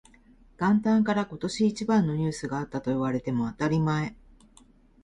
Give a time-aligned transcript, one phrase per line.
[0.57, 4.15] 元旦から今年一番のニュースがあったと言われても当たり前